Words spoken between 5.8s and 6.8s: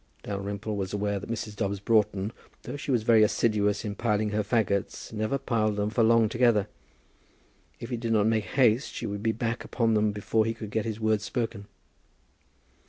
for long together.